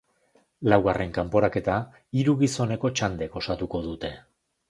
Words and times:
Laugarren 0.71 1.11
kanporaketa 1.17 1.75
hiru 2.21 2.35
gizoneko 2.41 2.93
txandek 3.01 3.39
osatuko 3.43 3.83
dute. 3.89 4.11